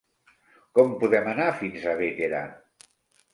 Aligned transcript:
Com 0.79 0.95
podem 1.03 1.29
anar 1.33 1.51
fins 1.59 1.85
a 1.93 1.95
Bétera? 2.01 2.41